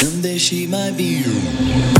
[0.00, 1.97] Someday she might be you.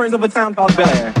[0.00, 1.20] Prince of a town called Bel Air.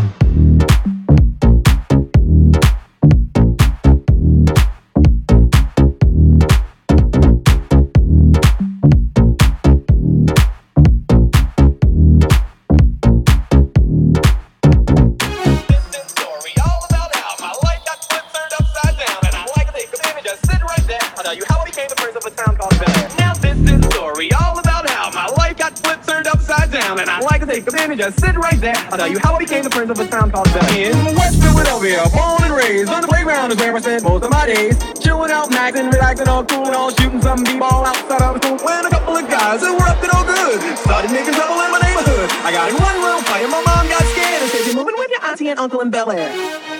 [28.90, 31.40] I'll tell you how I became the prince of a town called Bel In West
[31.42, 34.76] Philadelphia, born and raised on the playground is where I spent most of my days.
[34.98, 38.58] Chilling out, maxing, relaxing, all cool and all shooting some b-ball outside of the school.
[38.66, 41.70] When a couple of guys that were up to no good started making trouble in
[41.70, 42.28] my neighborhood.
[42.42, 45.10] I got in one room fight my mom got scared and said, "You're moving with
[45.10, 46.79] your auntie and uncle in Bel Air."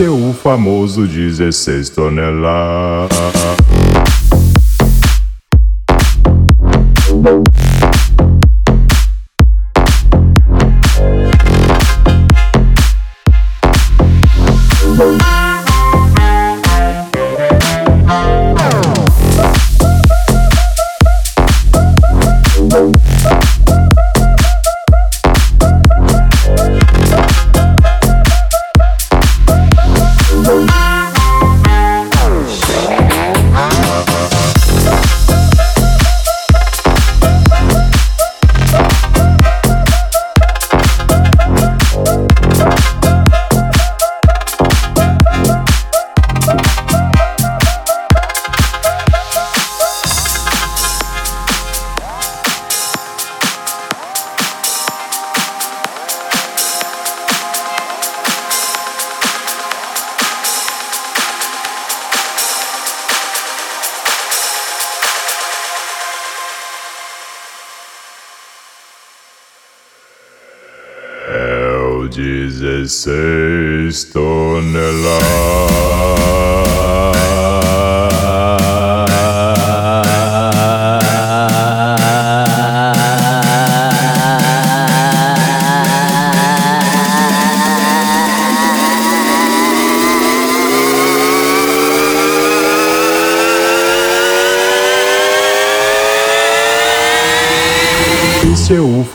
[0.00, 3.69] seu famoso 16 toneladas.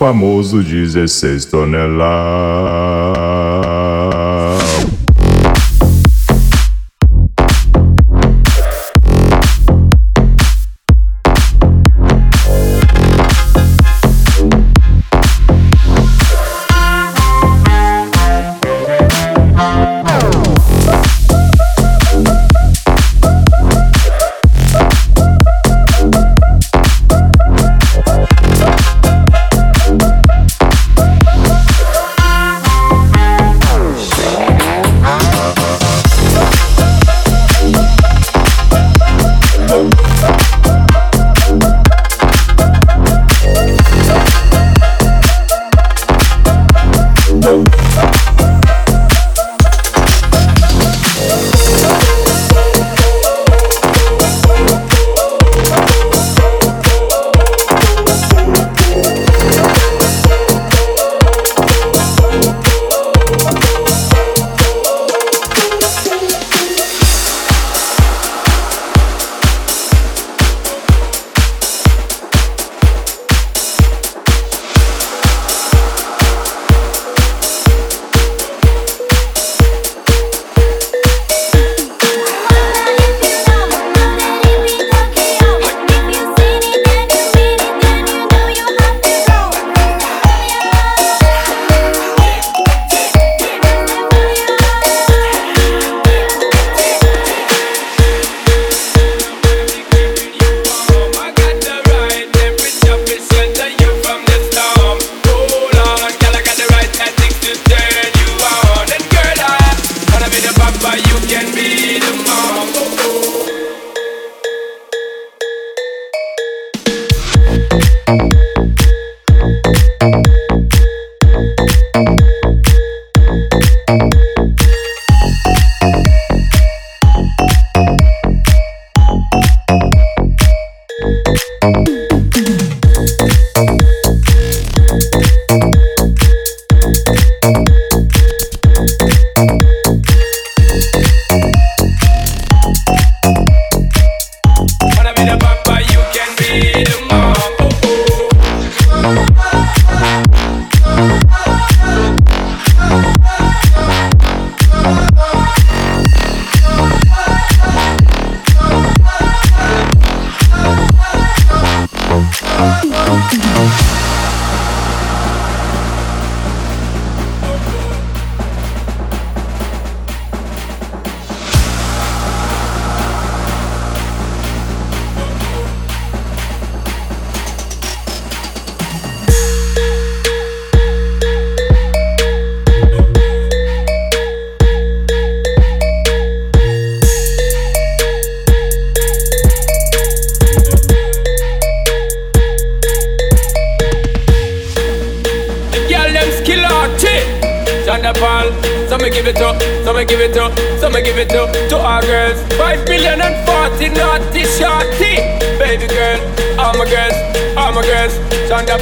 [0.06, 2.75] Famoso 16 toneladas.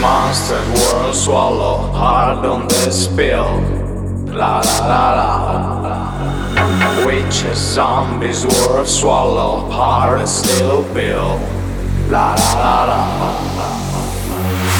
[0.00, 3.60] monster world swallow hard on the spill.
[4.26, 7.06] La la la la.
[7.06, 11.38] Witches, zombies, world swallow hard and still bill.
[12.10, 13.02] La la la
[13.56, 13.68] la.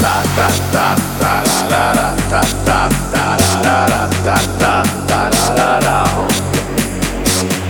[0.01, 0.87] Ta da da
[1.21, 1.33] la.
[1.69, 2.79] da ta ta
[3.11, 3.25] ta.
[3.63, 4.73] La la da Ta ta
[5.07, 5.97] da da La da.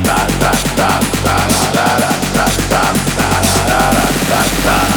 [0.03, 0.91] Da Ta da da
[1.25, 1.37] ta.
[1.63, 2.11] da da la.
[2.35, 2.83] da ta
[3.17, 3.27] ta
[4.65, 4.88] da.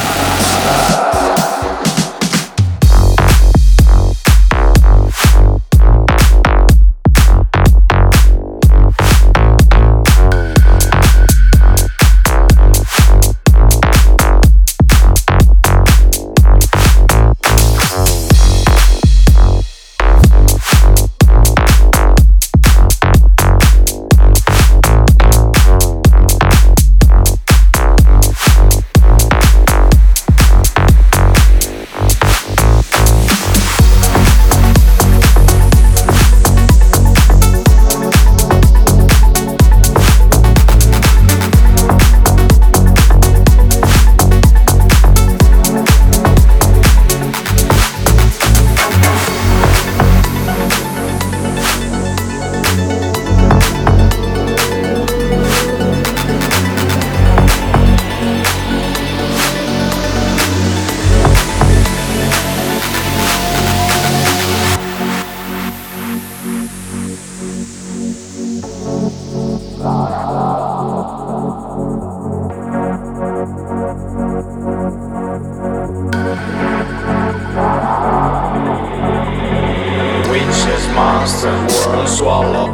[81.23, 82.67] constant world swallow.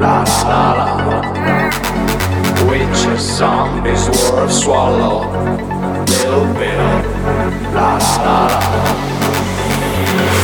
[0.00, 0.88] La la la.
[2.66, 5.16] Witches, zombies, world swallow.
[6.08, 7.00] Little bit of
[7.76, 7.90] la
[8.24, 8.52] la la.
[8.52, 8.60] la.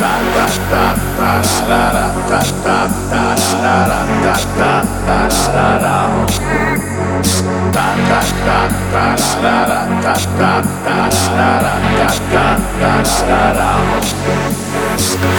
[0.01, 0.85] Ta ta
[1.17, 1.33] ta
[1.71, 2.07] la la.
[2.29, 2.79] Ta ta
[3.11, 3.25] ta
[3.65, 4.01] la la.
[4.25, 4.73] Ta ta
[5.07, 5.97] ta ta la la.
[7.75, 9.07] Ta ta ta ta
[9.45, 9.81] la la.
[10.05, 10.99] Ta ta ta
[12.69, 14.68] ta la la
[14.99, 15.39] dance.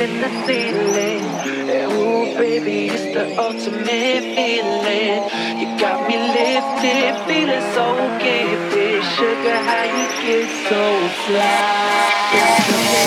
[0.00, 1.24] in the ceiling.
[1.68, 5.20] And ooh, baby, it's the ultimate feeling.
[5.60, 7.86] You got me lifted, feeling so
[8.24, 9.04] gifted.
[9.14, 10.82] Sugar, how you get so
[11.24, 12.00] fly?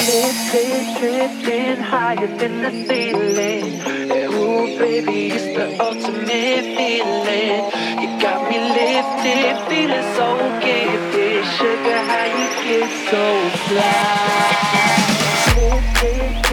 [0.05, 3.65] Lifted, drifting higher than the ceiling.
[4.11, 7.61] And ooh, baby, it's the ultimate feeling.
[8.01, 10.29] You got me lifted, feeling so
[10.61, 11.41] gifted.
[11.57, 15.12] Sugar, how you get so fly?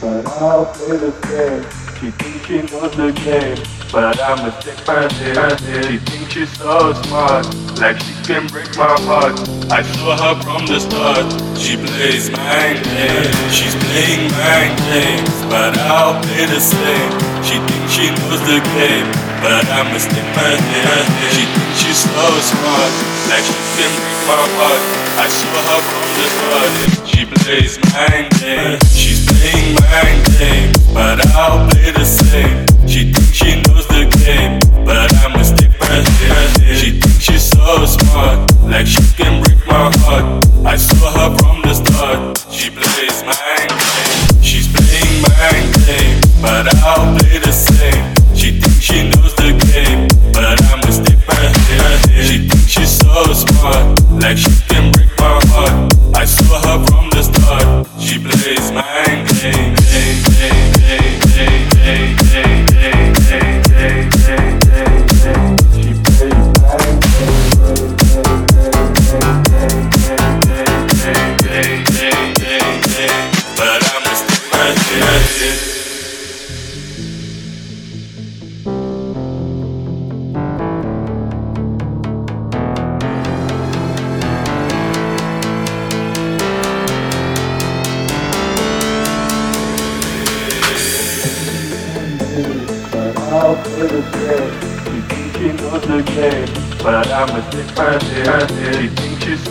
[0.00, 1.64] but I'll play the game.
[1.98, 3.58] She thinks she knows the game,
[3.90, 5.34] but I'm a sick person.
[5.90, 7.46] She thinks she's so smart,
[7.80, 9.34] like she can break my heart.
[9.72, 11.26] I saw her from the start.
[11.58, 13.50] She plays my game.
[13.50, 15.24] she's playing my game.
[15.50, 17.10] but I'll play the same.
[17.42, 19.10] She thinks she knows the game,
[19.42, 21.02] but I'm a stick person.
[21.34, 23.54] She thinks she's so smart like she
[24.56, 24.82] heart.
[25.20, 25.28] I
[25.68, 26.26] her from the.
[27.04, 28.32] She plays mind
[28.88, 30.24] she's playing mind
[30.94, 32.66] but I'll play the same.
[32.88, 35.38] She thinks she knows the game, but I'ma.
[36.78, 40.44] She thinks she's so smart, like she can break my heart.
[40.64, 42.38] I saw her from the start.
[42.50, 48.14] She plays mind game, she's playing mind game, but I'll play the same.
[48.34, 49.27] She thinks she knows.
[52.78, 55.92] She's so smart, like she can break my heart.
[56.14, 57.88] I saw her from the start.
[57.98, 60.27] She plays mind games.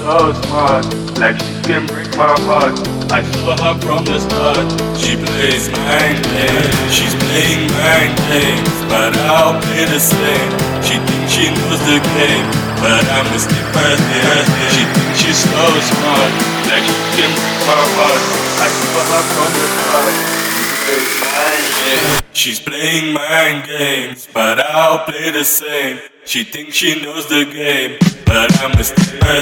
[0.07, 0.87] So smart,
[1.19, 2.79] like she can break my heart.
[3.11, 4.63] I saw her from the start.
[4.95, 10.51] She plays mind games, she's playing mind games, but I'll play the same.
[10.79, 12.47] She thinks she knows the game,
[12.79, 14.55] but I'm a different person.
[14.71, 16.31] She thinks she's so smart,
[16.71, 18.23] like she can break my heart.
[18.63, 20.46] I saw her from the start.
[22.33, 25.99] She's playing mind games, but I'll play the same.
[26.23, 29.41] She thinks she knows the game, but I'm a sticker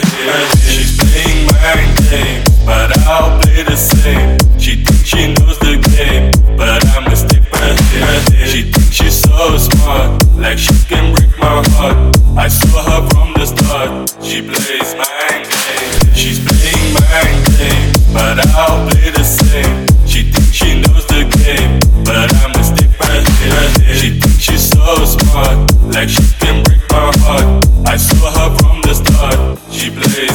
[0.62, 4.38] She's playing mind games, but I'll play the same.
[4.58, 7.76] She thinks she knows the game, but I'm a sticker
[8.48, 12.16] She thinks she's so smart, like she can break my heart.
[12.38, 14.10] I saw her from the start.
[14.24, 16.18] She plays mind games.
[16.18, 19.88] She's playing mind games, but I'll play the same.
[20.08, 21.05] She thinks she knows
[22.26, 22.90] but I'm a stick
[23.98, 25.58] She thinks she's so smart,
[25.94, 27.66] like she can break my heart.
[27.86, 29.60] I saw her from the start.
[29.72, 30.35] She plays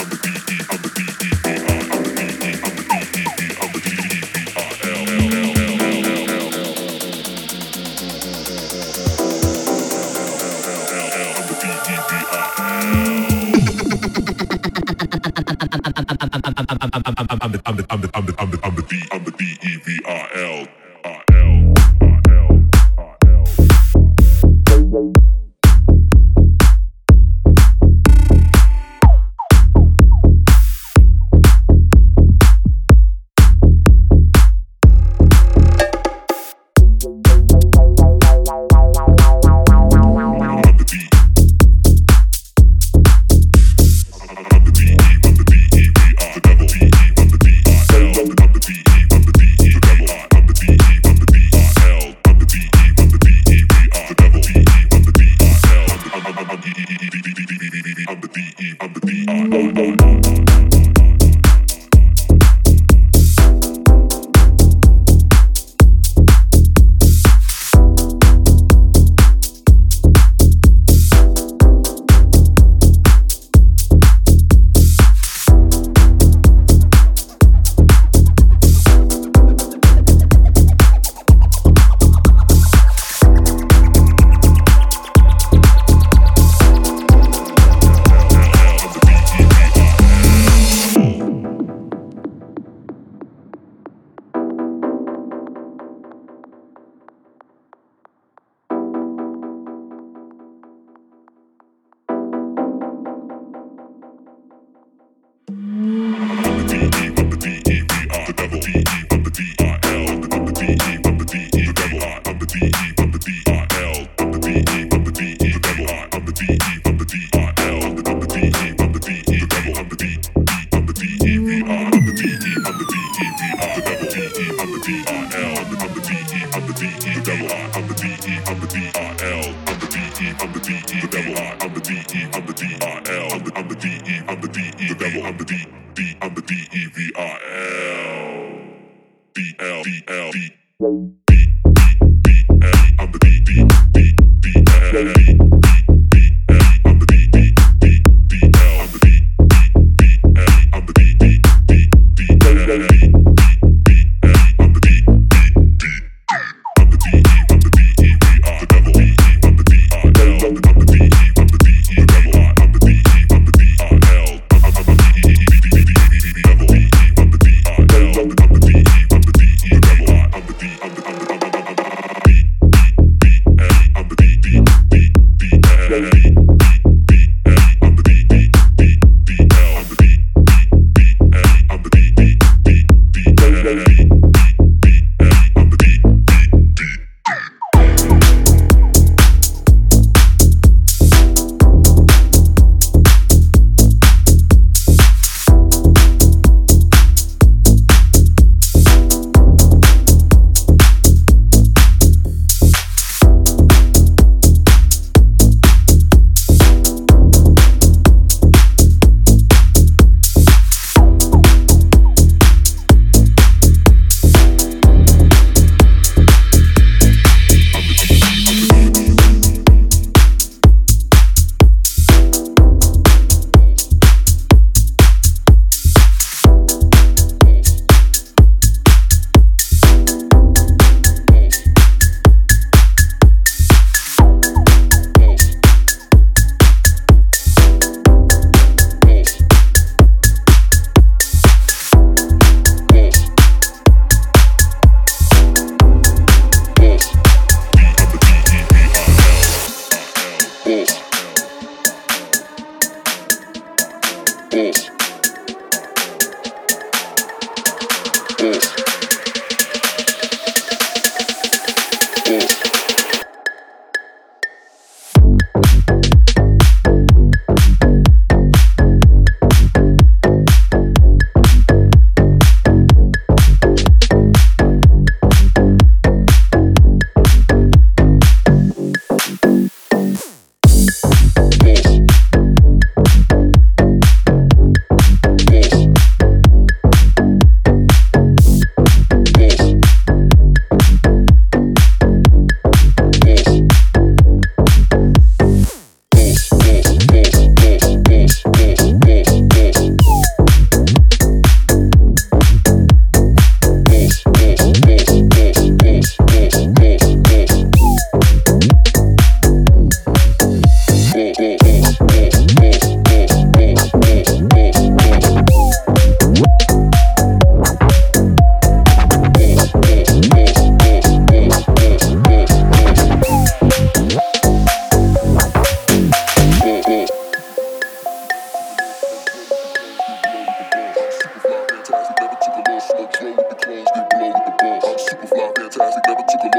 [17.71, 19.77] I'm the I'm the I'm the I'm the I'm the B I'm the B E
[19.77, 20.80] V R L.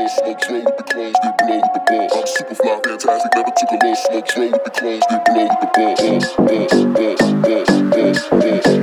[0.02, 2.08] close, snakes roll with the clones, get blow with the ball.
[2.18, 4.02] I'm super fly, fantastic, never took a loss.
[4.04, 5.94] Smoke roll with the clones, get blow with the ball.
[5.96, 8.81] Boss, boss, boss, boss, boss, boss.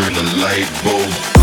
[0.00, 1.37] turn the light bulb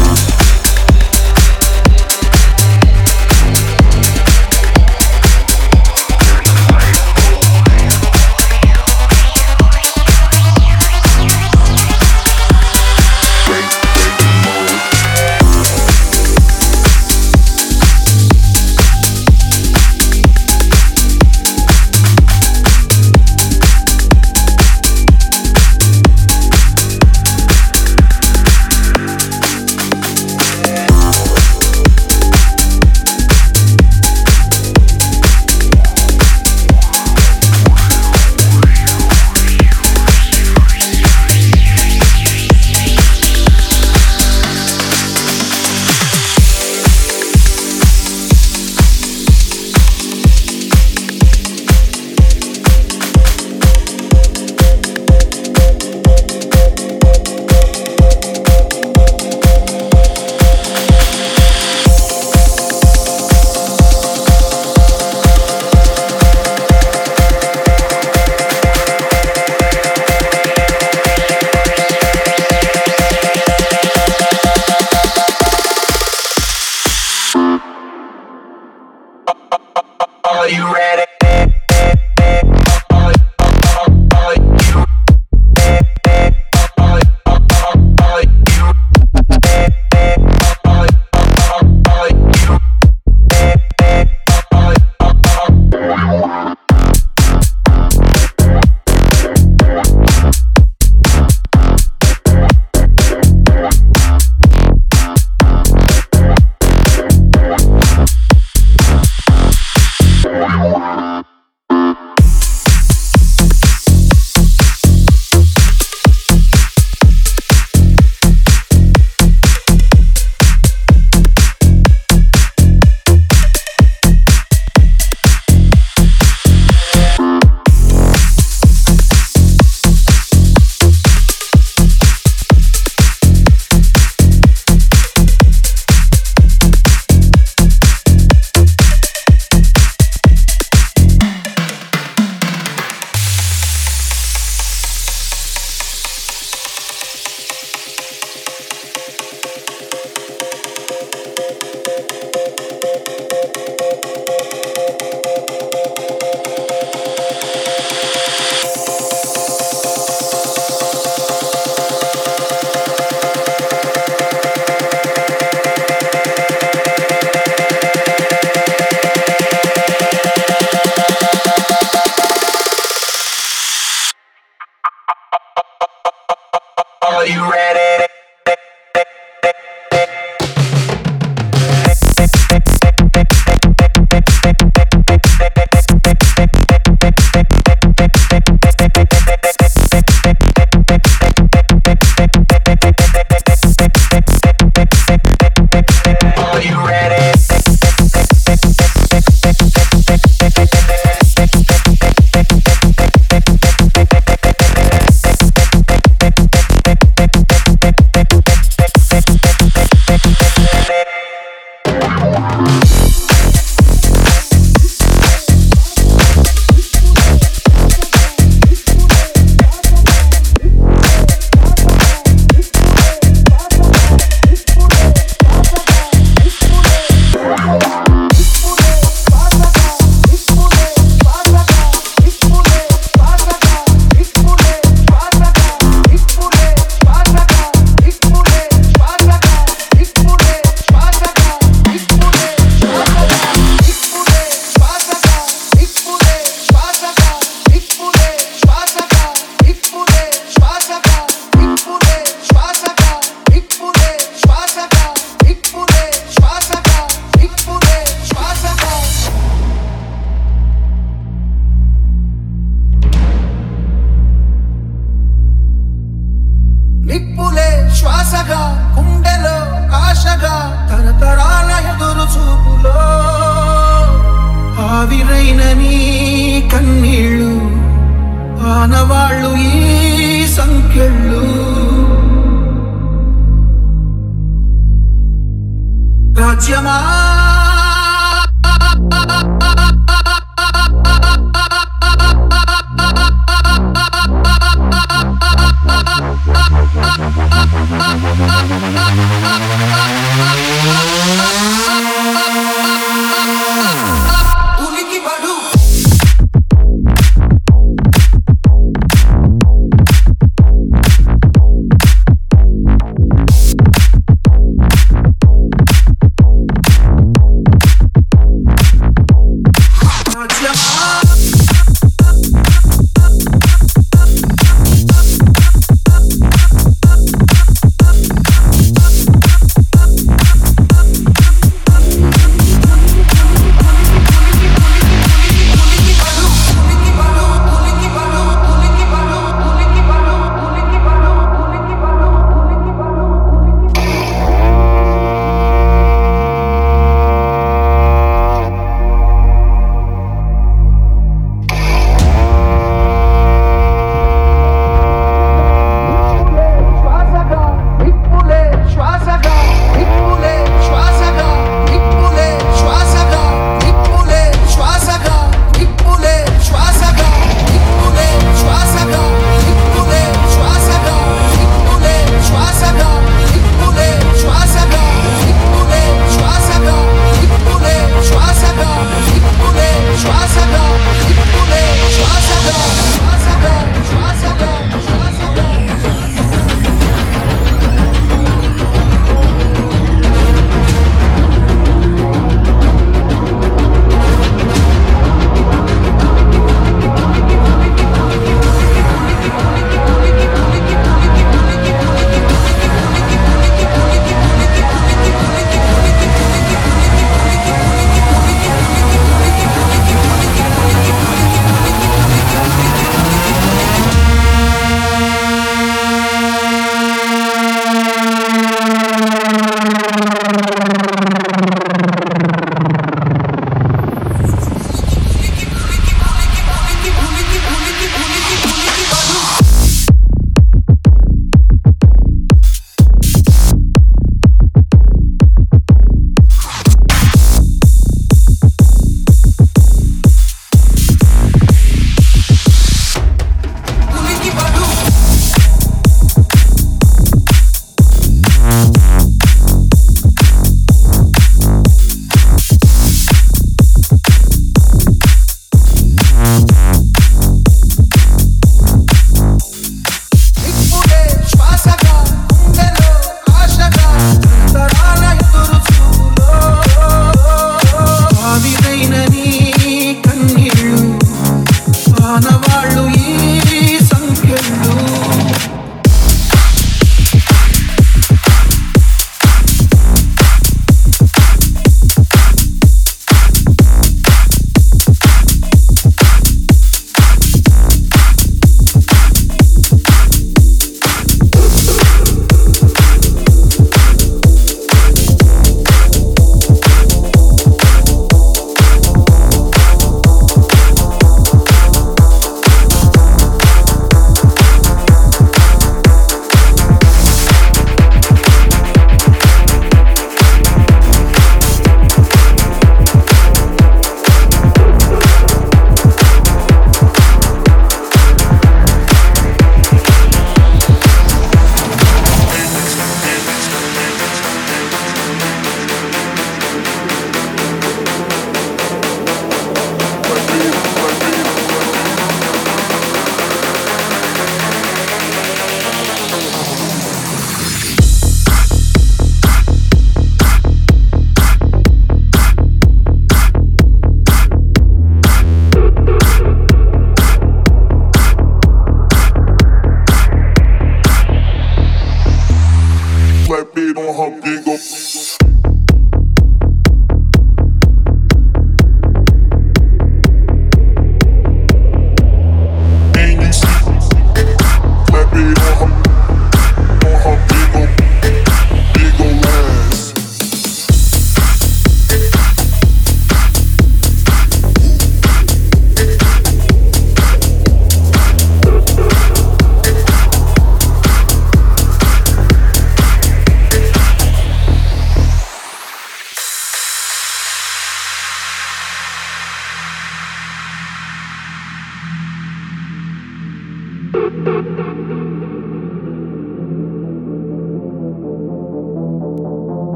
[110.35, 110.94] Música